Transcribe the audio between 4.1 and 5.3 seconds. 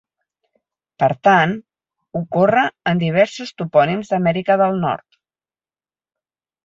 d'Amèrica del Nord.